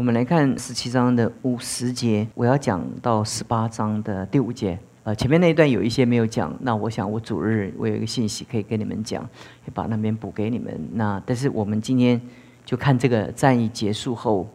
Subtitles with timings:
[0.00, 4.78] 我们来看十七章的五十节，我要讲到十八章的第五节。
[5.02, 9.22] 呃，前面那一段有一些没有讲，那我想我主日我有一个信息可以跟你们讲，
[9.66, 10.74] 也把那边补给你们。
[10.94, 12.18] 那但是我们今天
[12.64, 14.48] 就看这个战役结束后，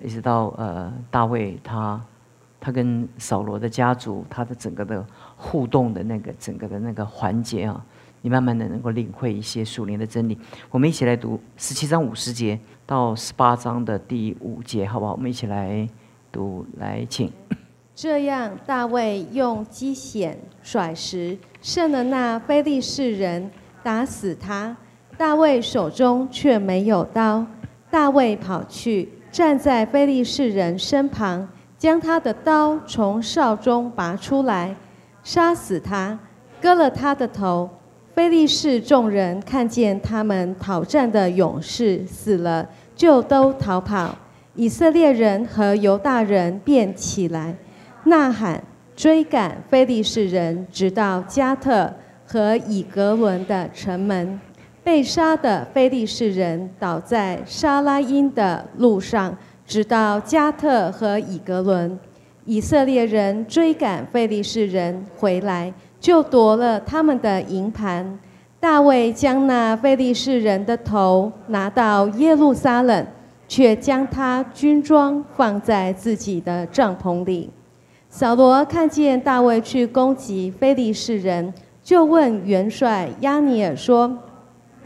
[0.00, 2.00] 一直到呃大卫他
[2.60, 5.04] 他跟扫罗的家族他的整个的
[5.36, 7.84] 互动的那个整个的那个环节啊，
[8.22, 10.38] 你慢慢的能够领会一些属灵的真理。
[10.70, 12.56] 我们一起来读十七章五十节
[12.86, 15.12] 到十八章的第五节，好不好？
[15.12, 15.86] 我们一起来
[16.30, 17.30] 读，来请。
[17.96, 23.50] 这样，大卫用机弦甩石，胜了那非利士人，
[23.82, 24.76] 打死他。
[25.18, 27.44] 大卫手中却没有刀。
[27.90, 34.76] 大卫跑去，站在非利士人身旁，将他的刀从鞘中拔出来，
[35.24, 36.18] 杀死他，
[36.60, 37.68] 割了他的头。
[38.16, 42.66] 非利士众人看见他们讨战的勇士死了，
[42.96, 44.16] 就都逃跑。
[44.54, 47.54] 以色列人和犹大人便起来。
[48.04, 48.64] 呐喊，
[48.96, 51.92] 追赶非利士人，直到加特
[52.24, 54.40] 和以格伦的城门。
[54.82, 59.36] 被杀的非利士人倒在沙拉因的路上，
[59.66, 61.98] 直到加特和以格伦。
[62.46, 68.18] 以色列人追赶非利士人回来，就夺了他们的营盘。
[68.58, 73.06] 大卫将那非利士人的头拿到耶路撒冷，
[73.46, 77.50] 却将他军装放在自己的帐篷里。
[78.08, 81.52] 扫罗看见大卫去攻击非利士人，
[81.82, 84.18] 就问元帅亚尼尔说：“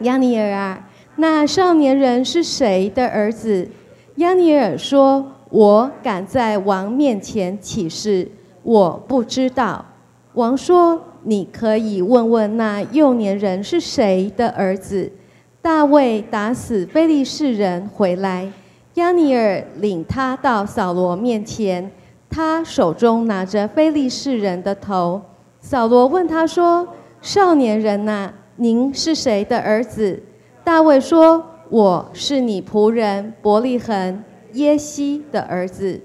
[0.00, 3.68] 亚尼尔啊，那少年人是谁的儿子？”
[4.16, 8.28] 亚尼尔说：“我敢在王面前起誓，
[8.62, 9.84] 我不知道。”
[10.40, 15.12] 王说：“你可以问问那幼年人是谁的儿子。”
[15.60, 18.50] 大卫打死非利士人回来，
[18.94, 21.92] 亚尼尔领他到扫罗面前。
[22.30, 25.20] 他手中拿着非利士人的头，
[25.60, 26.88] 扫罗问他说
[27.20, 30.22] ：“少年人呐，您是谁的儿子？”
[30.64, 36.00] 大卫说：“我是你仆人伯利恒耶西的儿子。”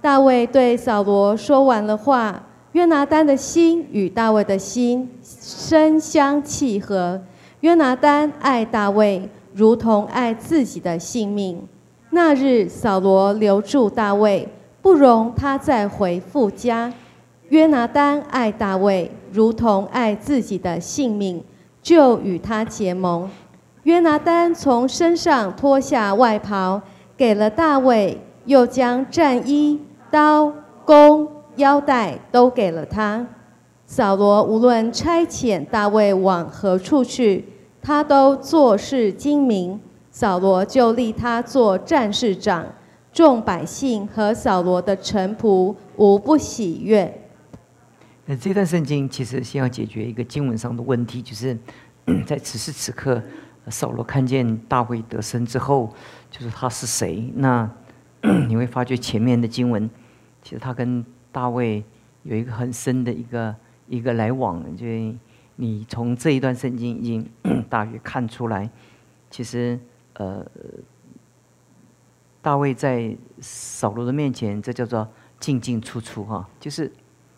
[0.00, 7.20] 大卫对扫罗说完了话，约拿丹的心与大卫的心深相契合。
[7.60, 11.66] 约拿丹爱大卫，如同爱自己的性命。
[12.10, 14.48] 那日，扫罗留住大卫。
[14.82, 16.90] 不容他再回父家。
[17.50, 21.44] 约拿丹爱大卫，如同爱自己的性命，
[21.82, 23.28] 就与他结盟。
[23.82, 26.80] 约拿丹从身上脱下外袍，
[27.14, 29.78] 给了大卫，又将战衣、
[30.10, 30.50] 刀、
[30.86, 33.26] 弓、腰带都给了他。
[33.86, 37.44] 扫罗无论差遣大卫往何处去，
[37.82, 39.80] 他都做事精明。
[40.10, 42.66] 扫罗就立他做战士长。
[43.12, 47.12] 众百姓和扫罗的臣仆无不喜悦。
[48.26, 51.58] 那这段圣经其实先要解决一个经文上的问题，就是
[52.24, 53.20] 在此时此刻，
[53.66, 55.92] 扫罗看见大卫得胜之后，
[56.30, 57.32] 就是他是谁？
[57.34, 57.68] 那
[58.48, 59.90] 你会发觉前面的经文，
[60.44, 61.84] 其实他跟大卫
[62.22, 63.54] 有一个很深的一个
[63.88, 64.76] 一个来往。
[64.76, 64.86] 就
[65.56, 67.28] 你从这一段圣经已经
[67.68, 68.68] 大约看出来，
[69.30, 69.78] 其实
[70.14, 70.46] 呃。
[72.42, 75.06] 大卫在扫罗的面前，这叫做
[75.38, 76.90] 进进出出哈，就是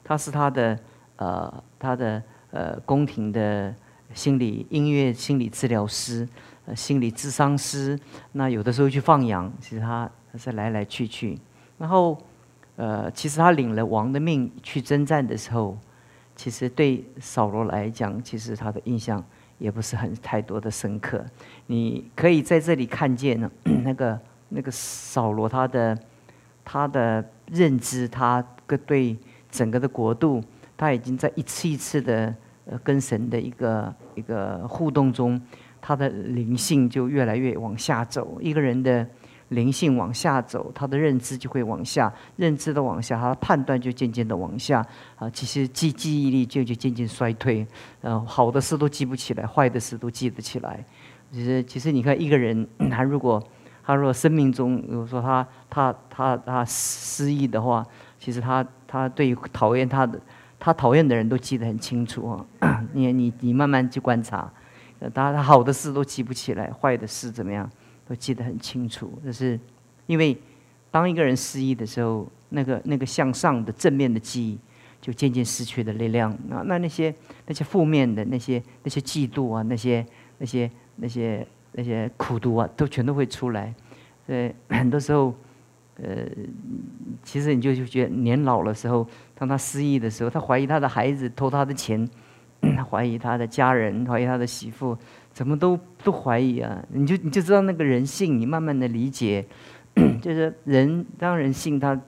[0.05, 0.79] 他是他的
[1.17, 2.23] 呃他的
[2.53, 3.75] 呃宫廷的
[4.15, 6.29] 心理音乐心理治疗师，
[6.67, 7.99] 呃心理智商师。
[8.31, 11.37] 那有的时候去放羊，其实他他是来来去去。
[11.79, 12.17] 然后
[12.77, 15.79] 呃，其实他领了王的命去征战的时候，
[16.35, 19.23] 其实对扫罗来讲，其实他的印象
[19.59, 21.25] 也不是很太多的深刻。
[21.67, 23.51] 你可以在这里看见呢
[23.85, 24.19] 那个。
[24.55, 25.99] 那个扫罗他的
[26.63, 29.17] 他的认知，他个对
[29.51, 30.45] 整个的国度，
[30.77, 32.35] 他已经在一次一次的
[32.67, 35.41] 呃跟神的一个一个互动中，
[35.81, 38.39] 他的灵性就越来越往下走。
[38.43, 39.09] 一个人的
[39.53, 44.85] 灵性往下走，他的认知就会往下，认知的往下，他的判断就渐渐的往下
[45.17, 45.31] 啊。
[45.31, 47.67] 其实记记忆力就就渐渐衰退，
[48.01, 50.85] 呃，好的事都记不起来，坏的事都记得起来。
[51.31, 53.43] 其实其实你看一个人， 他如果
[53.85, 57.85] 他如果生命中，比如说他他他他失忆的话，
[58.19, 60.21] 其实他他对于讨厌他的
[60.59, 62.29] 他讨厌的人都记得很清楚
[62.61, 62.85] 啊。
[62.93, 64.51] 你你你慢慢去观察，
[65.15, 67.69] 他他好的事都记不起来，坏的事怎么样
[68.13, 69.19] 我记得很清楚。
[69.25, 69.59] 就是
[70.07, 70.37] 因为
[70.91, 74.59] 当一个人失忆的时候，那个那个向上的正面的记忆
[75.01, 76.63] 就渐渐失去了力量啊。
[76.67, 77.15] 那那些
[77.47, 80.05] 那些负面的那些那些嫉妒啊，那些
[80.37, 81.47] 那些那些。
[81.75, 83.75] 那些苦毒啊，都全都会出来。
[84.27, 85.35] 呃，很多时候，
[85.97, 86.29] 呃，
[87.23, 92.07] 其实你就就觉得年老的时候，当他失忆的时候，他怀疑他的孩子偷他的钱，
[92.77, 94.95] 他怀疑他的家人，怀疑他的媳妇，
[95.33, 96.85] 怎么都都怀疑啊？
[96.91, 99.45] 你就你就知道那个人性，你慢慢的理解，
[100.21, 101.99] 就是人当人性他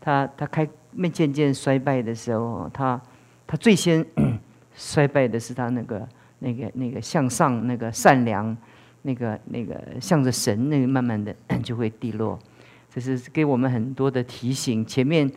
[0.00, 3.00] 他他开渐渐渐衰败的时候，他
[3.46, 4.04] 他最先
[4.76, 6.08] 衰败的是他那个
[6.40, 8.56] 那个那个向上那个善良，
[9.02, 11.34] 那个那个向着神，那个慢慢的
[11.64, 12.38] 就会低落。
[12.90, 14.84] 这是给我们很多的提醒。
[14.86, 15.28] 前面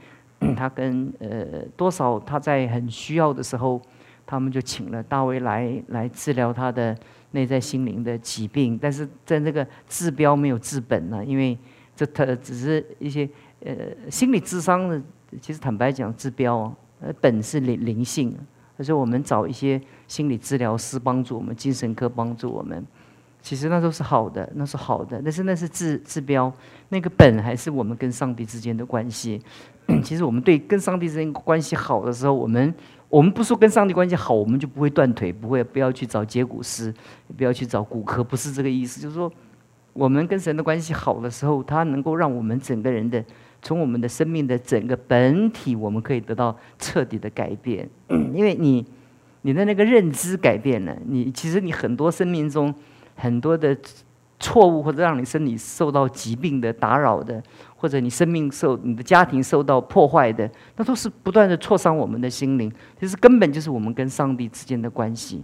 [0.56, 3.82] 他跟呃多少他在很需要的时候，
[4.28, 6.96] 他们就请了大卫来来治疗他的
[7.32, 8.78] 内在心灵的疾病。
[8.82, 11.58] 但是在那个治标没有治本呢，因为
[11.96, 13.28] 这它只是一些
[13.66, 13.76] 呃
[14.10, 15.02] 心理智商的。
[15.42, 18.34] 其实坦白讲，治标啊呃本是灵灵性，
[18.78, 22.82] 而是我们找一些心理治疗师帮助我们，精神科帮助我们。
[23.42, 26.52] 其实那都是好的，那是好的，但是那是治治标，
[26.88, 29.42] 那个本还是我们跟上帝之间的关系。
[30.02, 32.74] 其实我们对跟上帝之间关系好的时候，我们
[33.10, 36.94] 我们不说跟上帝关系好，我们就不会断腿，不会不要去找接骨师，
[37.36, 39.02] 不要去找骨科，不是这个意思。
[39.02, 39.32] 就是说，
[39.94, 43.24] 我们跟神的关系好的时候，他能够让我们整个人的
[43.62, 47.90] 从我们的生命的整个本体，我们可以得到彻底的改变。
[48.10, 48.86] 因为你
[49.42, 52.74] 你的那个认知改变了，你其实你很多生命中。
[53.20, 53.76] 很多的
[54.40, 57.42] 错误，或者让你身体受到疾病的打扰的，
[57.78, 62.70] 或者你生命受、你的家庭受到破坏的，那都是不断的挫伤我们的心灵。
[63.00, 65.44] 其实根本就是我们跟上帝之间的关系。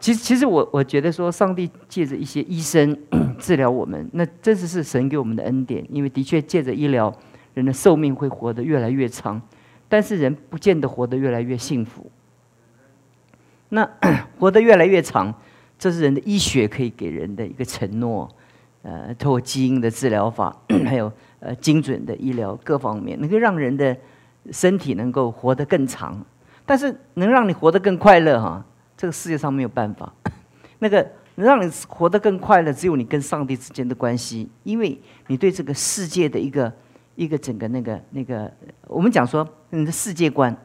[0.00, 2.96] 其实，其实我我觉得说，上帝借着一些医生
[3.38, 5.84] 治疗我们，那真的是神给我们的恩典。
[5.90, 7.12] 因为的确借着医疗，
[7.54, 9.42] 人的寿命会活得越来越长，
[9.88, 12.10] 但是人不见得活得越来越幸福。
[13.70, 13.88] 那
[14.38, 15.34] 活得越来越长。
[15.80, 18.28] 这是人的医学可以给人的一个承诺，
[18.88, 20.56] 呃，透过基因的治疗法，
[20.88, 23.94] 还有呃精准的医疗各方面，能够让人的
[24.50, 26.18] 身体能够活得更长。
[26.64, 28.64] 但是能让你活得更快乐哈，
[28.96, 30.10] 这个世界上没有办法。
[30.80, 36.72] 那个能让你活得更快乐，只有你跟上帝之间的关系，因为你对这个世界的一个
[37.14, 38.50] 一个整个那个那个，
[38.86, 40.56] 我们讲说你的世界观。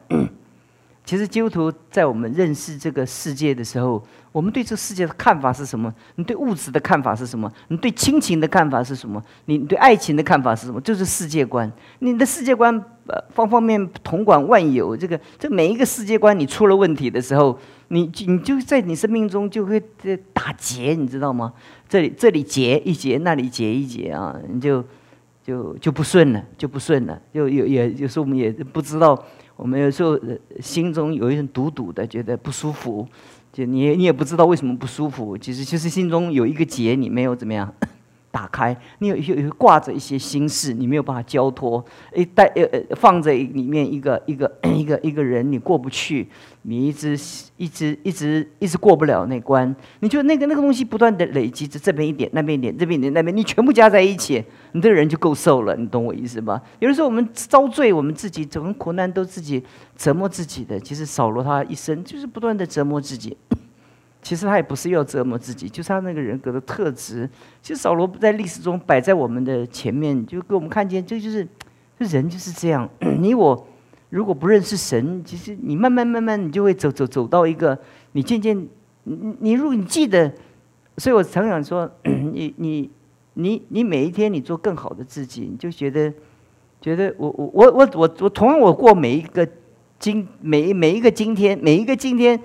[1.04, 4.02] 其实基督徒在我们认识这个世界的时候，
[4.32, 5.92] 我们对这世界的看法是什么？
[6.16, 7.52] 你对物质的看法是什么？
[7.68, 9.22] 你对亲情的看法是什么？
[9.44, 10.80] 你对爱情的看法是什么？
[10.80, 11.70] 就是世界观。
[11.98, 12.74] 你的世界观
[13.06, 17.58] 呃方方面面统管万有，这个这每一个世界观你出了问题的时候，
[17.88, 19.78] 你你就在你生命中就会
[20.32, 21.52] 打结，你知道吗？
[21.86, 24.82] 这里这里结一结，那里结一结啊，你就
[25.44, 29.22] 就就不顺了，就不顺了，就有也有时候我们也不知道。
[29.56, 30.18] 我们有时候
[30.60, 33.06] 心中有一种堵堵的，觉得不舒服，
[33.52, 37.72] 就你你也不知道为什么不舒服，其实就是心中有一个结，你没有怎么样。
[38.34, 46.26] 打开，你有有挂着一些心事，你没有办法交托，诶，带呃呃放在里面一个一个 一个一个人，你过不去，
[46.62, 47.16] 你一直
[47.56, 49.72] 一直一直一直过不了那关。
[50.00, 54.42] 你就那个那个东西不断的累积着，这边一点，那边一点，这边一点，那边你全部加在一起，
[54.72, 55.76] 你这个人就够受了。
[55.76, 56.60] 你懂我意思吧？
[56.80, 59.62] 有的时候我们遭罪，我们自己怎么苦难都自己
[59.96, 60.80] 折磨自己的。
[60.80, 63.36] 其实扫罗他一生就是不断的折磨自己。
[64.24, 67.28] 其实他也不是要折磨自己，就是他那个人格的特质。
[67.60, 71.46] 其实扫罗不在历史中摆在我们的前面，就给我们看见，这就是，
[71.98, 72.88] 这人就是这样。
[73.20, 73.66] 你我
[74.08, 77.78] 如果不认识神，其实你慢慢慢慢，你就会走走走到一个，
[78.12, 78.58] 你渐渐，
[79.02, 80.32] 你你如果你记得，
[80.96, 82.90] 所以我常常说， 你你
[83.34, 86.10] 你你每一天你做更好的自己，你就觉得
[86.80, 89.46] 觉得我我我我我我同样我过每一个
[89.98, 92.40] 今每每一个今天每一个今天。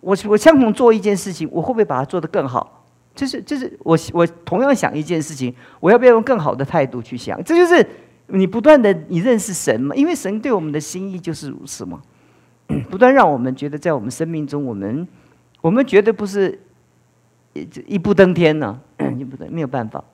[0.00, 2.84] 我我相同做一件事情，我会不会把它做得更好？
[3.14, 7.42] 就是就是我我同样想一件事情，我要不要用更好的态度去想？
[7.42, 7.84] 这就是
[8.26, 9.94] 你不断的你认识神嘛？
[9.96, 12.02] 因为神对我们的心意就是如此嘛，
[12.90, 15.08] 不断让我们觉得在我们生命中，我们
[15.62, 16.60] 我们绝对不是
[17.54, 18.78] 一一步登天呢，
[19.18, 20.04] 一步登没有办法。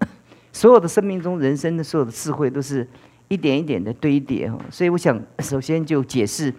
[0.52, 2.88] 所有的生命中，人生的所有的智慧都是
[3.26, 4.56] 一点一点的堆叠哈。
[4.70, 6.54] 所以我想首先就解释。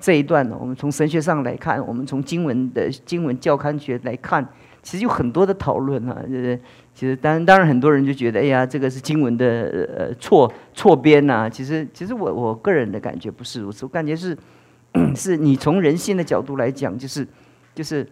[0.00, 4.46] 这一段呢，我们从神学上来看，我们从经文的经文教刊学来看，
[4.82, 6.22] 其实有很多的讨论啊。
[6.22, 6.58] 就是
[6.94, 11.50] 其实当当然很多人就觉得，哎呀，这个是经文的呃错错编呐。
[11.50, 14.36] 其实其实我我个人的感觉不是如此，我感觉是
[15.16, 17.26] 是你从人性的角度来讲，就是
[17.74, 18.06] 就是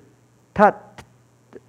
[0.52, 0.74] 他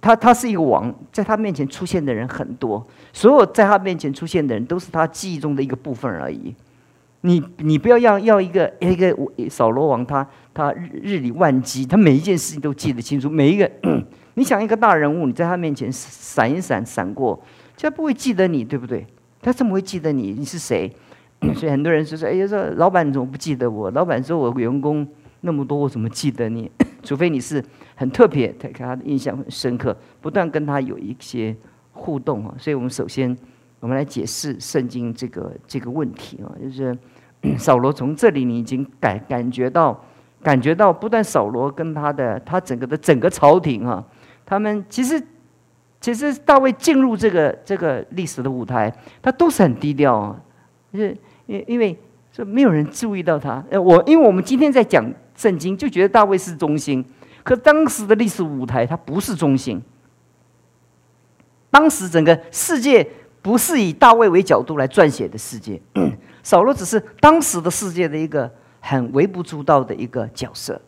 [0.00, 6.54] 他他是一个王，在他面前出现的人很多，所有在他面前出现的人都是他记忆中的一个部分而已。
[7.22, 9.16] 你你不要要要一个一个
[9.50, 13.28] 扫罗王，他他日日理万机，他每一件事情都记得清楚。
[13.28, 13.70] 每一个，
[14.34, 17.42] 你想一个大人物，你在他面前闪一闪闪过，
[17.76, 19.06] 他不会记得你，对不对？
[19.40, 20.32] 他怎么会记得你？
[20.32, 20.92] 你是谁？
[21.54, 23.88] 所以很多人就说：“哎呀，说老板怎么不记得我？
[23.92, 25.06] 老板说我员工
[25.42, 26.68] 那么多，我怎么记得你？
[27.04, 31.56] 除非你是很特别，他给他的印象很深刻，不断跟他有一些
[31.92, 32.52] 互动啊。
[32.58, 33.36] 所以我们首先，
[33.80, 36.96] 我们来解释圣经这个这个问题啊，就是
[37.58, 40.04] 扫罗从这里你已经感感觉到，
[40.42, 44.04] 感觉到不但扫罗跟他的他整个的整个朝廷啊，
[44.44, 45.22] 他们其实
[46.00, 48.92] 其实大卫进入这个这个历史的舞台，
[49.22, 50.40] 他都是很低调啊，
[50.92, 51.16] 就是。
[51.50, 51.98] 因因为
[52.30, 55.02] 说没有人注意到他，呃，我因为我们今天在讲
[55.34, 57.02] 圣经，就觉得大卫是中心，
[57.42, 59.80] 可当时的历史舞台他不是中心。
[61.70, 63.08] 当时整个世界
[63.42, 65.80] 不是以大卫为角度来撰写的世界，
[66.42, 70.80] 扫罗只是当时的世界的一个很微不足道的一个角色，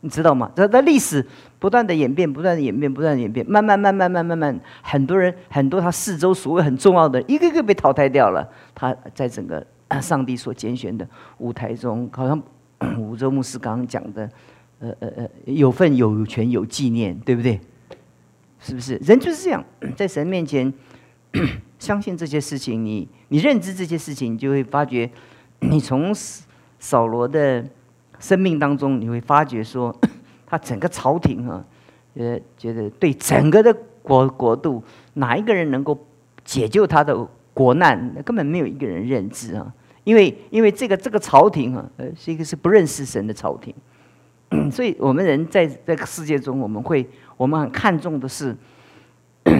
[0.00, 0.50] 你知道吗？
[0.54, 1.26] 这的历史
[1.58, 9.64] 不断的演变，不断的演变，不断的演变，慢慢慢慢慢慢慢，很多人很多他四周所谓很重要的一个个被淘汰掉了，他在整个。
[10.02, 12.42] 上帝所拣选的舞台中，好像
[12.98, 14.28] 五洲牧师刚刚讲的，
[14.80, 17.60] 呃呃呃，有份有权有纪念，对不对？
[18.58, 18.96] 是不是？
[18.96, 20.74] 人就是这样，在神面前
[21.78, 25.10] 相信这些事情，你你认知这些事情，你就会发觉，
[25.60, 26.12] 你从
[26.78, 27.64] 扫罗的
[28.18, 29.94] 生命当中，你会发觉说，
[30.46, 31.64] 他整个朝廷啊，
[32.14, 34.82] 呃，觉得对整个的国国度，
[35.14, 35.98] 哪一个人能够
[36.44, 37.26] 解救他的？
[37.56, 39.72] 国难，根本没有一个人认知啊！
[40.04, 43.74] 因为，因为这个这个朝廷啊，呃，是一个是不认识神的朝廷，
[44.70, 48.54] 所以我们人在这个世界中，我们会我们很看重的是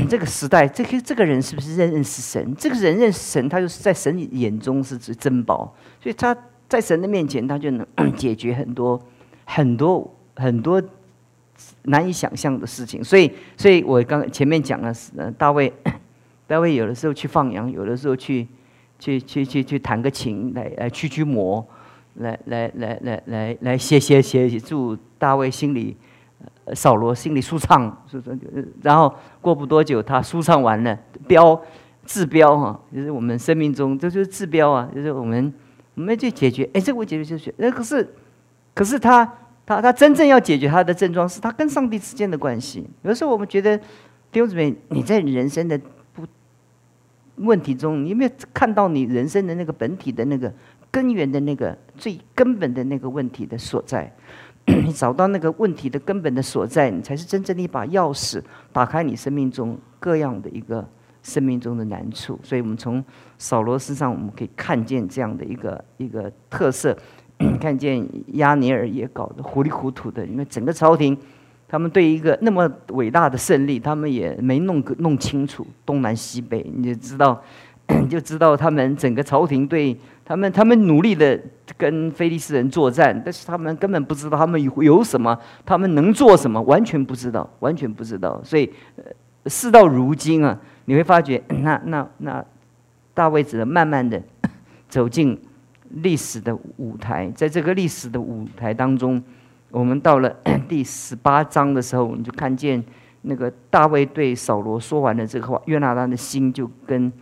[0.08, 2.54] 这个时代，这个这个人是不是认认识神？
[2.56, 6.36] 这个人认识神，他就是在神眼中是指珍宝，所以他
[6.68, 7.86] 在神的面前，他就能
[8.16, 9.00] 解决很多
[9.44, 10.82] 很多很多
[11.82, 13.02] 难以想象的事情。
[13.02, 15.72] 所以，所以我刚前面讲了，呃，大卫。
[16.48, 18.46] 大卫有的时候去放羊，有的时候去，
[19.00, 21.66] 去去去去弹个琴来来驱驱魔，
[22.14, 25.96] 来来来来来来歇歇歇，祝大卫心里，
[26.74, 28.04] 扫罗心里舒畅，
[28.82, 31.60] 然后过不多久，他舒畅完了，标
[32.04, 35.52] 治标哈，就是我们生命中这就是治标啊，就是我们
[35.94, 38.14] 我们去解决，哎，这个解决就是，那可是
[38.74, 39.24] 可是他
[39.64, 42.88] 他他真正要解决他的症状，是他跟上帝之间的关系。
[43.02, 43.76] 有的时候我们觉得
[44.30, 45.78] 弟兄姊妹，你在人生的
[46.12, 46.24] 不。
[47.38, 50.50] 问题中，你有没有看到你人生的那个本体的那个
[50.90, 54.10] 根源的那个最根本的那个问题的所在？
[54.66, 58.42] 你找到那个问题的根本的所在，你才是真正的一把钥匙，
[58.72, 60.86] 打开你生命中各样的一个
[61.22, 62.38] 生命中的难处。
[62.42, 63.02] 所以我们从
[63.38, 66.96] 扫罗身上，我们可以看见这样的一个一个特色，
[67.60, 71.16] 看见亚尼尔也搞得糊里糊涂的，因为整个朝廷。
[71.68, 77.42] 他们对一个那么伟大的胜利，他们也没弄个弄清楚东南西北，你就知道，
[78.08, 81.40] 就知道他们整个朝廷对他们，他们努力的
[81.76, 88.40] 跟菲利斯人作战，但是他们根本不知道他们有有什么，他们能做什么，完全不知道，完全不知道。
[88.44, 88.72] 所以，
[89.46, 92.44] 事到如今啊，你会发觉，那那那
[93.14, 94.22] 大卫只能慢慢的
[94.88, 95.40] 走进
[95.90, 99.22] 历史的舞台，在这个历史的舞台当中。
[99.72, 100.34] 我们到了
[100.68, 102.82] 第十八章的时候，你就看见
[103.22, 107.12] 那个大卫对扫罗说完了这个话，约拿丹的心就跟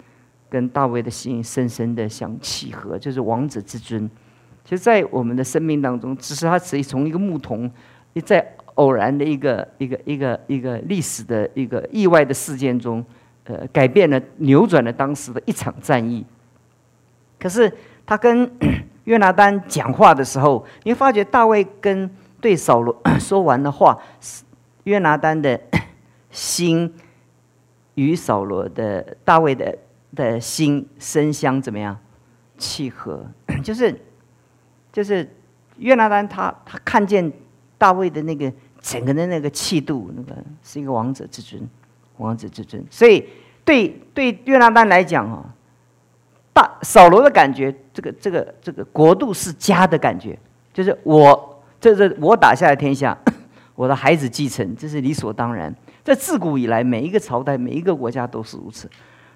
[0.54, 4.08] 跟大卫的心深深的相契合，就是王者之尊。
[4.64, 7.68] 其实，在我们的生命当中，只是他只从一个牧童，
[8.24, 13.04] 在偶然的一个一个一个一个历史的一个意外的事件中，
[13.46, 16.24] 呃，改变了、扭转了当时的一场战役。
[17.36, 17.70] 可是
[18.06, 18.48] 他跟
[19.04, 22.08] 约拿丹讲话的时候，你会发觉大卫跟
[22.40, 23.98] 对扫罗 说完的话，
[24.84, 25.60] 约拿丹的
[26.30, 26.94] 心
[27.96, 29.76] 与扫罗的大卫的
[30.14, 31.96] 的心身相怎么样
[32.58, 33.26] 契合？
[33.62, 33.98] 就是
[34.92, 35.28] 就是
[35.78, 37.32] 约拿丹他他看见
[37.76, 41.68] 大卫的那个整个的那个气度，那个是一个王者之尊，
[42.18, 42.84] 王者之尊。
[42.90, 43.26] 所以
[43.64, 45.44] 对对约拿丹来讲啊，
[46.52, 50.38] 大扫罗的感觉，这个这个这个国度是家的感觉，
[50.72, 51.50] 就是我。
[51.80, 53.14] 这是我打下的天下，
[53.76, 55.70] 我的孩子继承，这是理所当然。
[56.02, 58.88] 在自古以来，每一个朝代、每一个国家都是如此。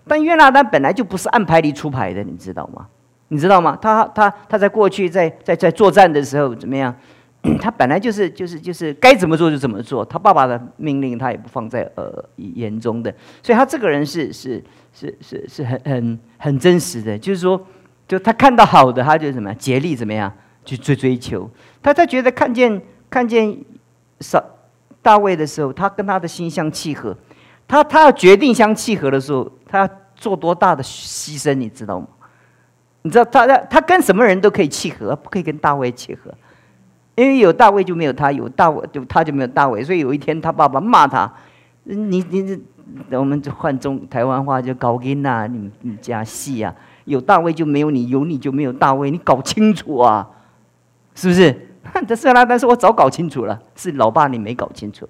[0.08, 2.86] 但约拿丹本来就不是按牌理出牌的，你知道吗？
[3.28, 3.78] 你知道吗？
[3.80, 6.94] 他他他在过去在在在作战的时候怎么样？
[7.60, 13.14] 他本来就是就是就是该怎么做就怎么做，他爸爸的命令他也不放在呃眼中的。
[13.42, 14.62] 所以他这个人是是
[14.92, 17.60] 是是是很很很真实的，就是说，
[18.08, 20.32] 就他看到好的，他就什么竭力怎么样？
[20.64, 21.48] 去追追求，
[21.82, 23.56] 他他觉得看见看见
[24.20, 24.42] 扫
[25.00, 27.16] 大卫的时候，他跟他的心相契合。
[27.66, 32.06] 他他要决定相契合的时候，他做多大的牺牲，你知道吗？
[33.02, 36.34] 你知道他他他跟什么人都可以契合，不可以跟大卫契合，
[37.14, 39.84] 因为有大卫就没有他，有大卫就他就没有大卫。
[39.84, 41.32] 所以有一天他爸爸骂他
[41.84, 42.58] ：“你你
[43.08, 50.28] 这我们就换中台湾话就搞音呐，你你家戏啊，有大卫就没有你，有你就没有大卫，你搞清楚啊，
[51.14, 51.66] 是不是？”
[52.06, 55.08] 这是啦，但是我早搞清楚了，是老爸你没搞清楚。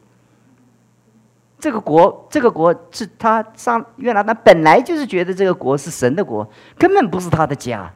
[1.60, 6.48] 这个国，这个国是他上约拿单本来就是觉得这个国是神的国，
[6.78, 7.92] 根本不是他的家。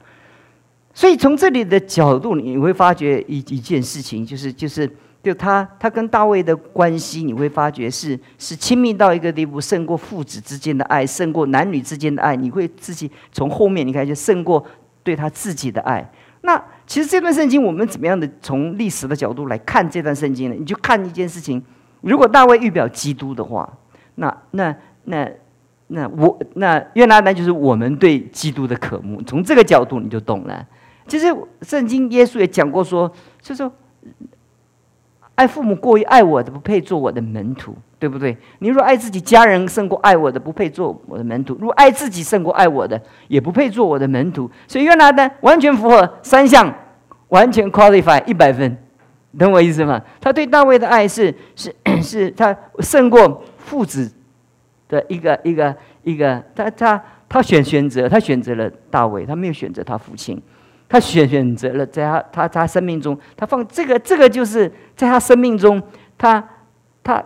[0.92, 4.90] 所以从这里的角度，你会发觉一一件事情，就是就是
[5.22, 12.34] 就他他跟大卫的关系，你会发觉是是亲密到一个地步，胜过父子之间的爱，胜过男女之间的爱。
[12.34, 14.62] 你会自己从后面你看，就胜过
[15.04, 16.10] 对他自己的爱。
[16.40, 20.56] 那其实这段圣经，我们怎么样的从历史的角度来看这段圣经呢？
[20.58, 21.62] 你就看一件事情。
[22.02, 23.68] 如果大卫预表基督的话，
[24.16, 25.28] 那那那
[25.86, 29.22] 那我那约拿单就是我们对基督的渴慕。
[29.22, 30.66] 从这个角度你就懂了。
[31.06, 31.26] 其实
[31.62, 33.70] 圣经耶稣也讲过说，就说
[35.34, 38.36] 爱父母过于爱我的，不配做我的门徒，对不对？
[38.60, 44.50] 你若爱自己家人胜过爱我的，不配做我的门徒；如果爱自己胜过爱我的，也不配做我的门徒。
[44.68, 46.72] 所以约拿单完全符合三项，
[47.28, 48.76] 完全 qualify 一百分。
[49.38, 49.98] 懂我意思吗？
[50.20, 54.12] 他对大卫的爱是是是， 他胜过父子
[54.88, 56.42] 的一个一个一个。
[56.54, 60.38] 他他他选选择，他选择了大卫，他没有选择他父亲，
[60.86, 65.82] 他选选择了在他他他生命中，他放这个这个就是在他生命中，
[66.18, 66.46] 他
[67.02, 67.24] 他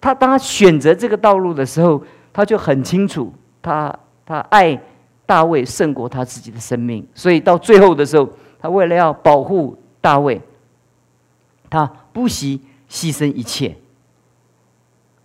[0.00, 2.02] 他当他选择这个道路的时候，
[2.32, 4.76] 他就很清楚，他他爱
[5.26, 8.28] 大卫胜过他自己的生命，所以到最后的时候，
[8.60, 9.78] 他为了要保护。
[10.00, 10.40] 大卫，
[11.68, 13.76] 他不惜牺牲一切，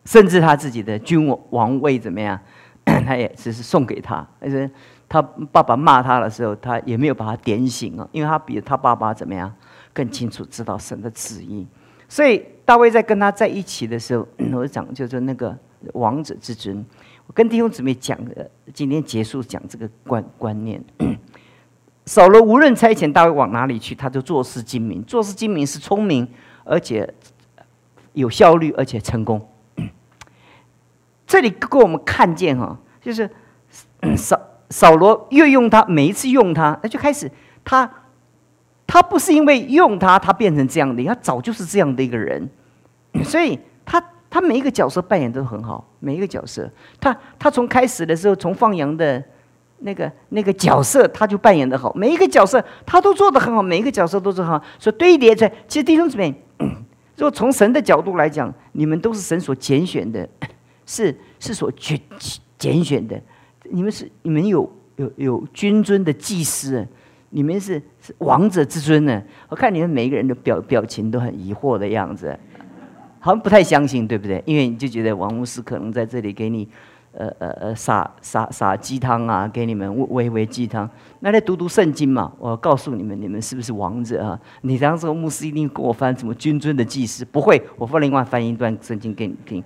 [0.06, 2.40] 甚至他自己的君王王位怎么样，
[2.86, 4.28] 他也只是送给他。
[4.40, 4.70] 但是
[5.08, 9.54] 他爸爸骂他的时候，他也没有把他点醒啊，因为他比他爸爸怎么样
[9.94, 11.66] 更清楚知道神的旨意。
[12.08, 15.58] 所以大卫在跟他在一起的时候， 我讲就是那个
[15.94, 16.86] 王者之尊。
[17.28, 18.16] 我跟弟兄姊妹讲，
[18.72, 20.84] 今天结束讲这个观观念。
[22.06, 25.04] 扫罗无论差遣大卫往哪里去，他就做事精明。
[25.06, 26.28] 做事精明是聪明，
[26.64, 27.12] 而且
[28.14, 29.50] 有效率，而且成功。
[31.26, 33.28] 这里给我们看见哈，就是
[34.16, 34.40] 扫
[34.70, 37.32] 扫罗越用他，每一次用他，那就开始
[37.64, 37.92] 他
[38.86, 42.48] 他不是因为用他，他变成这样的，他早就是这样的一个人。
[43.26, 49.24] 所以他他每一个角色扮演都很好，每一个角色，他他从开始的时候，从放羊的。
[49.80, 54.62] 那个那个角色，他就扮演的好，每一个角色他都做的很好，每一个角色都是很好。
[54.80, 56.34] 所以堆叠出来，其实弟兄姊妹，
[57.18, 60.28] 如果从神的角度来讲，你们都是神所拣选的，
[60.86, 62.00] 是是所拣
[62.58, 63.22] 拣选的。
[63.70, 66.88] 你们是你们有有有君尊的祭司，
[67.30, 69.22] 你们是是王者之尊呢。
[69.50, 72.38] 我看你们每一个人的表表情都很疑惑的样子，
[73.20, 74.42] 好像不太相信，对不对？
[74.46, 76.68] 因为你就觉得王牧师可能在这里给你。
[77.18, 80.90] 呃呃呃，撒撒撒鸡汤啊，给你们喂喂鸡汤。
[81.22, 84.40] 那来读读圣经嘛，我告诉你们，你们是不是王者啊？
[84.62, 89.64] 你当时牧师一定跟我翻什么君尊的祭司，不会，我放另外翻一段圣经给你听。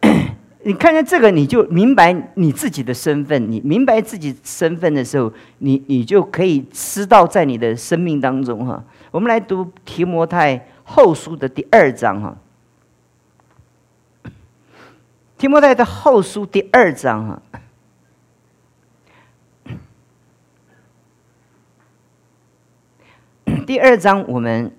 [0.66, 3.50] 你看见这个，你就明白你自己的身份。
[3.50, 8.82] 你明白自己身份的时候，你你就可以知道在你的生命当中哈。
[9.10, 12.34] 我们来读提摩太后书的第二章哈。
[15.36, 17.42] 提摩太的后书第二章啊，
[23.66, 24.70] 第二章我们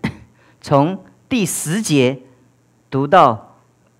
[0.61, 2.21] 从第十节
[2.89, 3.57] 读到，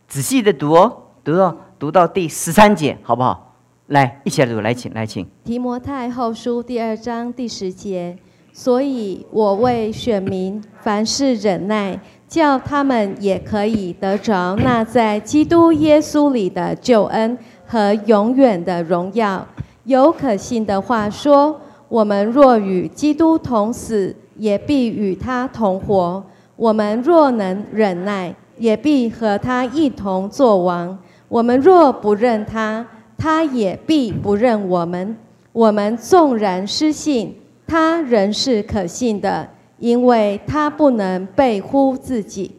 [0.08, 3.56] 仔细的读哦，读到读到第十三节，好不好？
[3.88, 5.28] 来，一起来读，来，请，来，请。
[5.44, 8.18] 提摩太后书第二章第十节，
[8.54, 12.00] 所以我为选民凡事忍耐。
[12.28, 19.48] 叫他们也可以得着那在基督耶稣里的救恩和永远的荣耀。
[19.86, 26.22] 有可信的话说：我们若与基督同死，也必与他同活；
[26.56, 30.98] 我们若能忍耐，也必和他一同作王。
[31.28, 32.86] 我们若不认他，
[33.18, 35.16] 他也必不认我们。
[35.52, 37.36] 我们纵然失信，
[37.68, 39.48] 他仍是可信的。
[39.80, 42.56] 因为他不能背乎自己。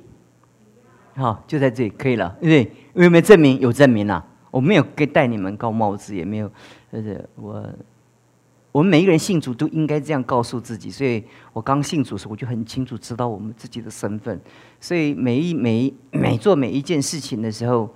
[1.14, 3.04] 好，就在这里可以了，对不对？
[3.04, 3.58] 有没有证明？
[3.58, 4.24] 有证明了。
[4.50, 6.50] 我没有给戴你们高帽子，也没有，
[6.90, 7.62] 而且我，
[8.72, 10.90] 我们每一个人信主都应该这样告诉自己。
[10.90, 14.40] 所以我刚信主的时候，我就很清楚知道我们自己的身份。
[14.80, 17.88] 所以每一每每做每一件事情的时候，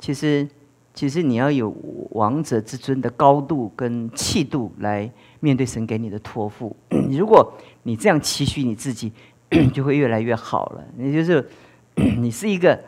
[0.00, 0.48] 其实
[0.94, 1.72] 其实你要有
[2.10, 5.08] 王者之尊的高度跟气度来
[5.40, 6.74] 面对神给你的托付。
[7.10, 9.12] 如果你这样期许你自己，
[9.74, 10.84] 就会越来越好了。
[10.98, 11.44] 也就是
[12.18, 12.78] 你是一个，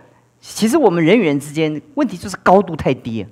[0.41, 3.27] 其实我们人与人之间问题就是高度太低。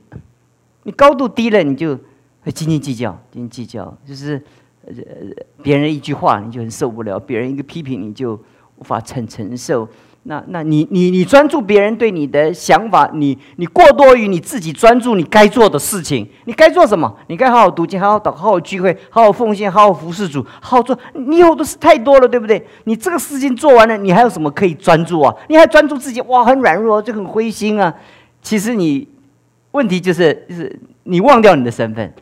[0.83, 1.99] 你高度低了，你就
[2.41, 4.43] 会斤斤计较，斤斤计较，就是
[4.87, 4.93] 呃
[5.63, 8.33] 别人一句话你就很受不了，别人一个批评你就
[8.77, 9.89] 无法承承受。
[10.25, 16.29] 那那你你你专注别人对你的想法，你你过多于你自己专注你该做的事情。
[16.45, 17.17] 你该做什么？
[17.29, 20.97] 你该好好读经，好好祷，好好聚会，好好奉献，好好服侍主，好好做。
[21.15, 22.63] 你有的事太多了，对不对？
[22.85, 25.35] 你这个事情做完了，你还有什么可以专注啊？
[25.49, 26.21] 你还专注自己？
[26.23, 27.95] 哇，很软弱，就很灰心啊。
[28.43, 29.09] 其实你
[29.71, 32.13] 问题就是就是你忘掉你的身份。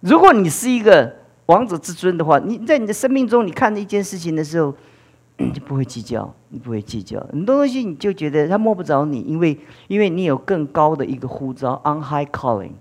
[0.00, 1.14] 如果你是一个
[1.46, 4.74] 王者之尊的话，你在你的生命中，你看一件事情的时候。
[5.38, 12.72] 就不会计较，你不会计较很多东西，你就觉得他摸不着你，因为因为你有更高的一个呼召，on high calling，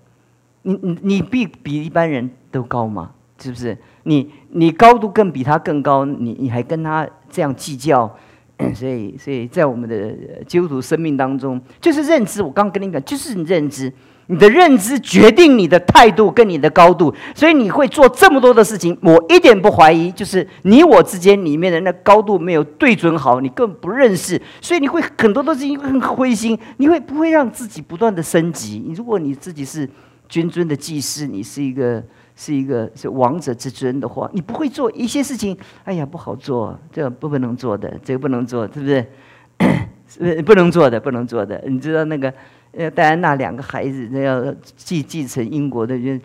[0.63, 3.77] 你你你比比一般人都高嘛，是不是？
[4.03, 8.15] 你你高度更比他更高，你你还跟他这样计较，
[8.75, 12.43] 所以所以在我们的基督徒生命当中，就是认知。
[12.43, 13.91] 我刚跟你讲，就是认知。
[14.31, 18.97] 你的认知决定你的态度跟你的高度，所以你会做这么多的事情。
[19.01, 26.57] 我一点不怀疑，就是你我之间里面的那高度没有对准好，你根本不认识，所以你会很多东西很灰心。
[26.77, 28.81] 你会不会让自己不断的升级？
[28.87, 29.89] 你如果你自己是
[30.29, 32.01] 君尊的祭司，你是一个
[32.33, 35.57] 是一个是王者之尊的话，你不会做一些事情。
[35.83, 39.05] 哎呀，不好做，这不不能做的，这个不能做，是不是？
[40.07, 41.61] 是不能做的，不能做的。
[41.67, 42.33] 你知道那个？
[42.77, 44.43] 呃，戴安娜两个孩子，那要
[44.77, 46.17] 继继承英国的，就，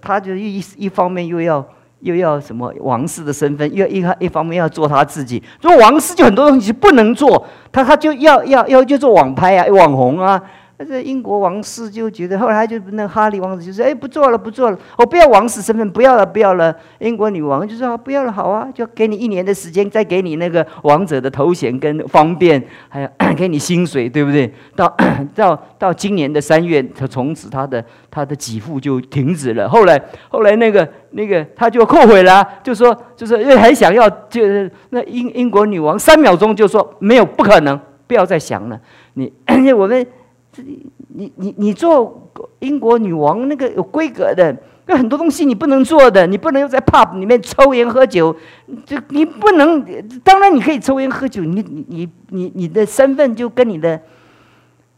[0.00, 1.64] 他就一一方面又要
[2.00, 5.42] 又要什么王室的身份，又一一方面要做他自己。
[5.60, 10.42] 做王室就很多东西不能做，他他就要要要就做网拍啊，网红啊。
[10.84, 24.52] 这英国王室就觉得，后来就那哈利王子就说：“哎，不做了，不做了，我不要王室身份，不要了，不要了。”英国女王就说：“不要了，好啊，就给你一年的时间，再给你那个王者的头衔跟方便，还有 给你薪水，对不对？
[24.74, 24.96] 到
[25.34, 29.68] 到到今年的三月，他从此他的他的给付就停止了。
[29.68, 38.80] 后来后来那个那个他就后悔了，就说就是因为还想要，就是那英英国女王三秒钟就说没有，不可能，不要再想了。
[39.14, 39.32] 你
[39.76, 40.06] 我们。”
[40.52, 44.54] 这你你你做英国女王那个有规格的，
[44.86, 48.36] 有很多东西你不能做的，你不能又在 pub 里面抽烟喝酒，
[48.84, 49.82] 就你不能。
[50.22, 53.98] 当然你可以抽烟喝酒，你你你你你的身份就跟你的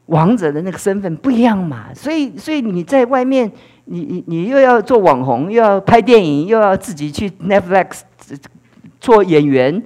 [0.07, 1.95] 王者的那个身份不一样嘛。
[1.95, 3.51] 所以所以你在外面，
[3.85, 8.01] 你你你又要做网红，又要拍电影，又要自己去 Netflix
[8.99, 9.81] 做演员。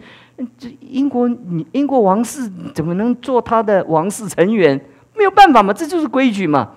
[0.57, 4.81] 这英国你英国王室怎么能做他的王室成员？
[5.19, 6.71] 没有办法嘛，这就是规矩嘛。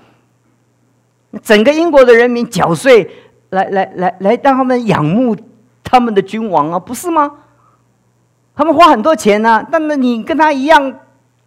[1.41, 3.09] 整个英国的人民缴税，
[3.51, 5.33] 来来来来，让他们仰慕
[5.83, 7.31] 他们的君王啊，不是吗？
[8.53, 10.99] 他们花很多钱呢，那你跟他一样，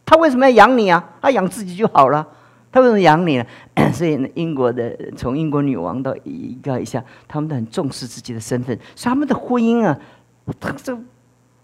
[0.06, 1.04] 他为什么要养你啊？
[1.20, 2.26] 他养自己就好了，
[2.72, 3.44] 他为什么养你呢？
[3.92, 9.98] 所以呢英国的从英国女王到一个一下，他们都很重视自己的身份，所以他们的婚姻啊，
[10.58, 10.96] 他这。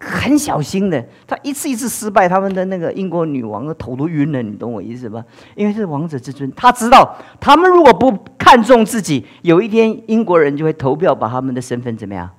[0.03, 5.23] 很小心的，他一次一次失败，他们的那个英国女王的头都晕了，你懂我意思吧？
[5.55, 12.31] 因为是王者之尊，他知道他们如果不看重自己，有一天英国人就会投票把他们的身份怎么样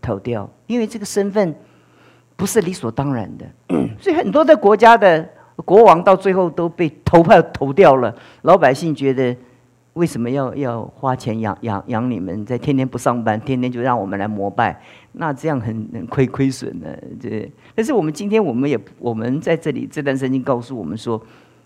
[0.00, 1.52] 投掉，因为这个身份
[2.36, 3.44] 不是理所当然的，
[3.98, 5.28] 所以很多的国家的
[5.64, 9.36] 国王到最后都被投票投掉了，老百姓觉得。
[9.94, 12.44] 为什么要要花钱养养养你们？
[12.44, 14.82] 在天天不上班，天天就让我们来膜拜，
[15.14, 17.02] 那这样很很亏亏损的。
[17.20, 21.20] 这但是我们今天我们也我们在这里这段圣经告诉我们说，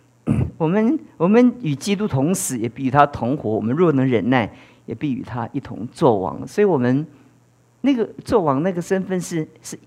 [0.57, 3.51] 我们我们与基督同死，也必与他同活。
[3.51, 4.51] 我们若能忍耐，
[4.87, 6.47] 也必与他一同作王。
[6.47, 7.07] 所以，我们
[7.81, 9.79] 那个作王那个身份是是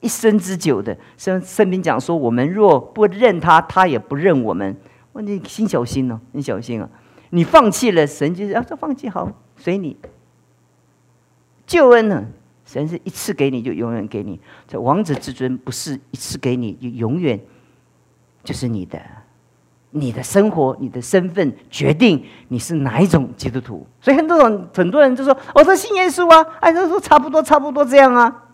[0.00, 0.96] 一生之久的。
[1.16, 4.76] 圣圣经讲说，我们若不认他，他也不认我们。
[5.12, 6.88] 问你心小心哦，你小心啊。
[7.34, 9.96] 你放弃了，神就是啊，这放弃好，随你。
[11.66, 12.24] 救恩呢，
[12.72, 14.40] 神是一次给你就永远给你。
[14.66, 17.38] 这王者之尊不是一次给你就永远
[18.42, 18.98] 就是你的。
[19.90, 23.86] 你的生活、你的身份决定你是哪一种基督徒。
[24.00, 28.44] 所以很多人很多人就说：“我说信耶稣啊，哎，都说差不多差不多这样啊。”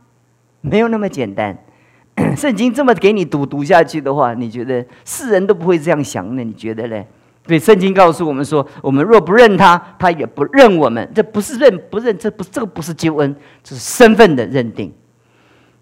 [0.63, 1.57] 没有那么简单。
[2.37, 6.43] 圣经这么给你读读下去的话，你觉得世人都不会这样想呢？
[6.43, 7.07] 你觉得嘞？
[7.49, 11.11] 所以圣经告诉我们说：我们若不认他，他也不认我们。
[11.15, 13.35] 这不是认不认，这不这个不是救恩，
[13.65, 14.93] 这是身份的认定。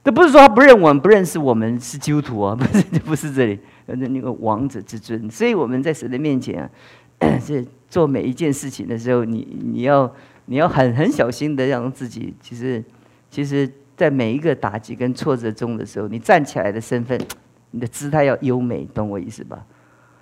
[0.04, 5.28] 这不是说他不认我们，不认识我们是基督徒啊， 不是不是这里，那那个王者之尊。
[5.28, 6.70] 所以我们在神的面前啊，
[7.44, 10.08] 这做每一件事情的时候，你你要
[10.44, 12.84] 你要很很小心的让自己，其实
[13.28, 17.20] 其实，在每一个打击跟挫折中的时候，你站起来的身份，
[17.72, 19.66] 你的姿态要优美，懂我意思吧？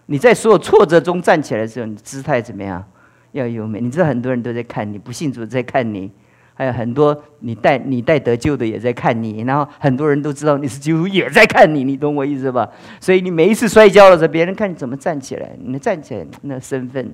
[0.06, 2.84] 你在所有挫折中站起来的时候，你姿态怎么样？
[3.32, 3.80] 要优美。
[3.80, 6.10] 你知道很多人都在看你，不信主在看你。
[6.56, 12.70] 还有很多你带你带得救的也在看你，然后很多人都知道你是基督徒也在看你，你懂我意思吧？
[13.00, 17.12] 所以你每一次摔跤的时候，别人看你怎么站起来，你站起来那身份，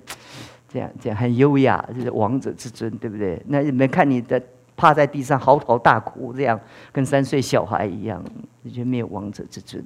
[0.69, 3.43] 这样这样很优雅，就是王者之尊，对不对？
[3.47, 4.39] 那你们看你的
[4.77, 6.61] 趴在地上嚎啕大哭，这样
[6.93, 8.23] 跟三岁小孩一样，
[8.61, 9.83] 你就没有王者之尊。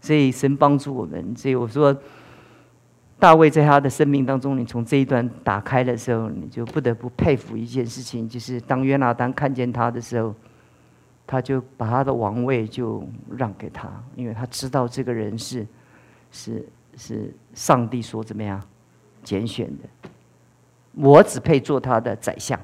[0.00, 1.92] 所以神帮助我们，所以我说。
[3.22, 10.34] 大卫在他的生命当中，你从这一段打开的时候，你就不得不佩服一件事情，就是当约拿丹看见他的时候，
[11.24, 13.06] 他就把他的王位就
[13.36, 15.64] 让给他，因为他知道这个人是
[16.32, 18.60] 是是上帝所怎么样
[19.22, 20.10] 拣选的，
[20.96, 22.58] 我只配做他的宰相。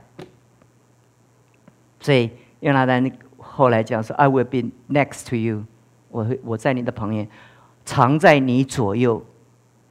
[2.00, 5.64] 所以约拿丹后来讲说：“I will be next to you，
[6.08, 7.28] 我我在你的旁边，
[7.84, 9.24] 藏在你左右。”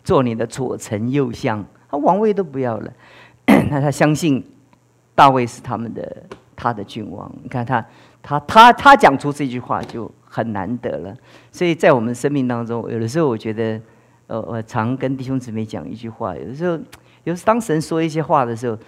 [0.08, 2.94] 做你的左丞右相，他王位都不要了。
[3.70, 4.42] 那他相信
[5.14, 6.24] 大卫是他们的
[6.56, 7.30] 他的君王。
[7.44, 7.86] 你看他
[8.22, 11.14] 他他他讲出这句话就很难得了。
[11.52, 13.82] 所以在我们生命当中，有的时候我觉得，
[14.28, 16.34] 呃，我常跟弟兄姊妹讲一句话。
[16.38, 16.80] 有的时候，
[17.26, 18.80] 有时当神说一些话的时候，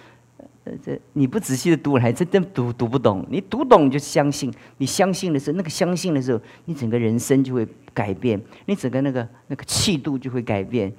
[0.64, 3.26] 呃，这你不仔细的读，还真真读读不懂。
[3.28, 10.90] 你读懂就相信，你相信的时候，那个相信的时候，你整个人生就会改变，你整个那个那个气度就会改变。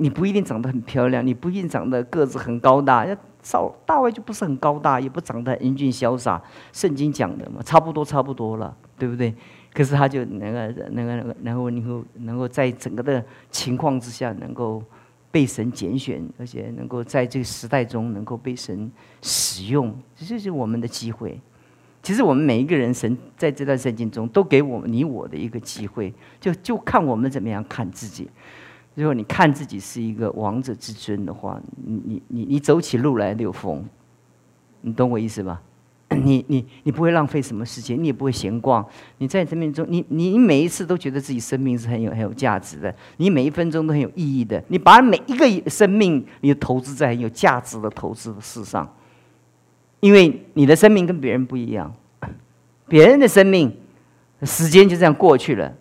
[0.00, 3.04] 你不一定长得很漂亮，你不一定长得个子很高大。
[3.04, 6.40] 要少大卫就不是很高大，也不长得英俊潇洒。
[6.72, 9.34] 圣经讲的嘛，差不多差不多了，对不对？
[9.72, 14.82] 可是他就那个那个那个，然后能够能够在整个的情况之下，能够
[15.30, 21.40] 被神拣选，而且能够在这个时代中能够被神使用，这就是我们的机会。
[22.02, 28.28] 其实我们每一个人，神在这段圣经中都给我们你我的一个机会，就就看我们怎么样看自己。
[29.02, 33.84] 如果你看自己是一个王者之尊的话，你你你你走起路来都有风，
[34.80, 35.62] 你懂我意思吧？
[36.10, 38.84] 你你你不会浪费什么时间，你也不会闲逛。
[39.18, 44.60] 你在生命中，你你你每一次都觉得自己生命是很有很有价值的，你每一分钟都很有意义的。
[44.66, 48.92] 你把每一个生命，你投资在很有价值的投资的事上，
[50.00, 51.94] 因为你的生命跟别人不一样，
[52.88, 53.72] 别人的生命
[54.42, 55.72] 时间就这样过去了。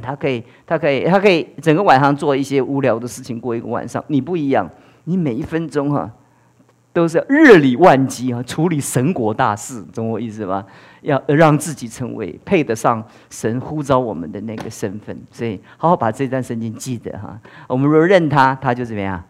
[0.00, 4.02] 他可以，他可以，他可以整个晚上做一些无聊的事情过一个晚上。
[4.08, 4.68] 你不一样，
[5.04, 6.10] 你每一分钟哈
[6.92, 10.64] 都是日理万机啊，处理神国大事，懂我意思吧？
[11.00, 15.18] 要让自己成为配得上神呼召我们的那个身份。
[15.30, 17.38] 所以，好好把这段圣经记得哈。
[17.66, 19.22] 我们若认他，他就怎么样？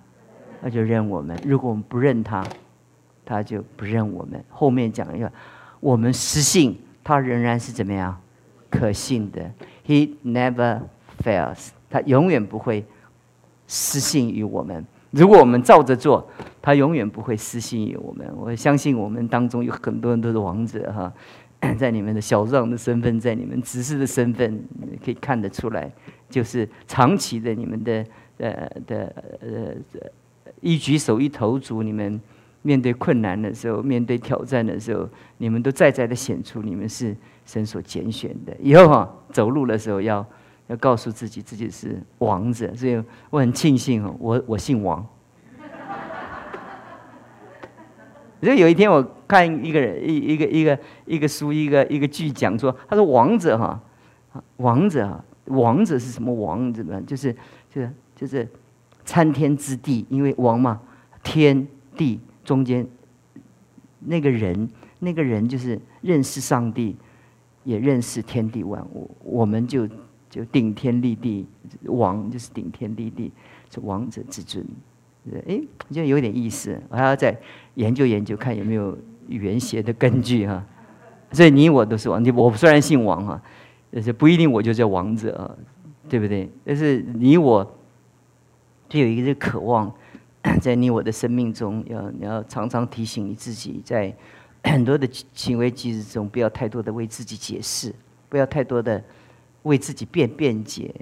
[0.60, 2.44] 那就认我们；如果我们不认他，
[3.24, 4.44] 他就不认我们。
[4.50, 5.32] 后面讲一个，
[5.80, 8.16] 我们失信，他仍然是怎么样？
[8.72, 9.52] 可信的。
[9.86, 10.80] He never
[11.22, 12.84] fails，他永远不会
[13.68, 14.84] 失信于我们。
[15.10, 16.26] 如果我们照着做，
[16.62, 18.26] 他永远不会失信于我们。
[18.34, 21.12] 我相信我们当中有很多人都是王者哈，
[21.76, 24.64] 在你们的小让的身份，在你们执事的身份，
[25.04, 25.92] 可以看得出来，
[26.30, 28.06] 就是长期的你们的
[28.38, 29.74] 呃的呃
[30.62, 32.18] 一举手一投足，你们
[32.62, 35.06] 面对困难的时候，面对挑战的时候，
[35.36, 37.14] 你们都在在的显出你们是。
[37.44, 40.24] 神所拣选的，以后哈走路的时候要
[40.68, 45.04] 要告诉自己自己是王者，所以我很庆幸哦，我我姓王。
[48.40, 53.80] 就有一天我看一个人一一个一个一个书一个一个剧讲说，他说王者哈，
[54.56, 56.72] 王者啊，王者是什么王？
[56.72, 57.34] 怎么就是
[57.68, 58.48] 就是就是
[59.04, 60.80] 参天之地，因为王嘛，
[61.22, 62.86] 天地中间
[64.00, 64.68] 那个人，
[65.00, 66.96] 那个人就是认识上帝。
[67.64, 69.88] 也认识天地万物，我们就
[70.28, 71.46] 就顶天立地，
[71.84, 73.30] 王就是顶天立地，
[73.70, 74.66] 是王者之尊。
[75.46, 77.38] 哎，觉得有点意思，我还要再
[77.74, 78.98] 研究研究，看有没有
[79.28, 80.64] 语言学的根据哈。
[81.30, 83.42] 所以你我都是王，你我虽然姓王哈，
[83.90, 85.54] 但是不一定我就叫王者啊，
[86.08, 86.50] 对不对？
[86.64, 87.64] 但是你我
[88.88, 89.92] 就有一个渴望，
[90.60, 94.14] 在你我的生命中，要你要常常提醒你自己在。
[94.64, 97.94] 很多的行为机制中，不要太多的为自己解释，
[98.28, 99.02] 不要太多的
[99.62, 100.94] 为自己辩辩解。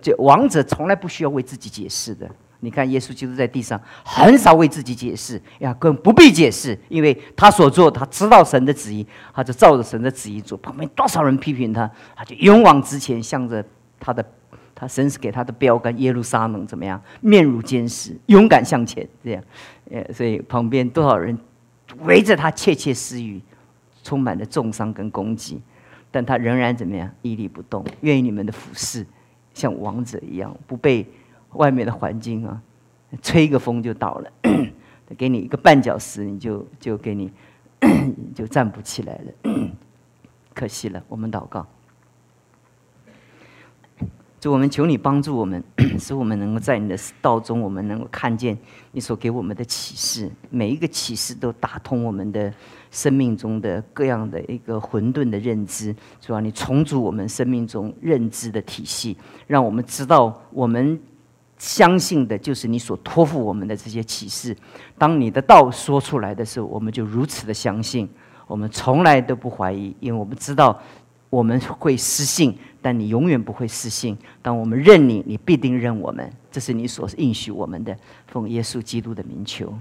[0.00, 2.30] 这王者从来不需要为自己解释的。
[2.60, 10.56] 你看，耶稣基督在地上很少为自己解释，呀，更不必解释，因为他所做，他知道神的旨意，他就照着神的旨意做。
[10.58, 13.64] 旁边多少人批评他，他就勇往直前，向着
[13.98, 14.24] 他的。
[14.74, 17.00] 他神是给他的标杆，耶路撒冷怎么样？
[17.20, 19.40] 面如坚石，勇敢向前，这样。
[19.92, 21.38] 呃，所以旁边多少人
[22.00, 23.40] 围着他窃窃私语，
[24.02, 25.60] 充满了重伤跟攻击，
[26.10, 27.10] 但他仍然怎么样？
[27.22, 29.06] 屹立不动，愿意你们的俯视
[29.54, 31.06] 像王者一样，不被
[31.52, 32.62] 外面的环境啊
[33.20, 34.32] 吹个风就倒了，
[35.18, 37.30] 给你一个绊脚石，你就就给你
[38.34, 39.70] 就站不起来了，
[40.54, 41.02] 可惜了。
[41.08, 41.66] 我们祷告。
[44.42, 45.62] 主，我们求你帮助我们，
[46.00, 48.58] 使我们能够在你的道中，我们能够看见
[48.90, 50.28] 你所给我们的启示。
[50.50, 52.52] 每一个启示都打通我们的
[52.90, 55.94] 生命中的各样的一个混沌的认知。
[56.20, 61.00] 主啊，你重组我们生命中认知的体系，让我们知道我们
[61.56, 64.56] 相信的就是你所托付我们的这些启示。
[64.98, 68.08] 当你的道说出来的时候，我们就如此的相信，
[68.48, 70.82] 我们从来都不怀疑，因为我们知道
[71.30, 72.58] 我们会失信。
[72.82, 74.18] 但你永远不会失信。
[74.42, 76.30] 当我们认你，你必定认我们。
[76.50, 79.72] 这是你所应许我们的，奉耶稣基督的名求。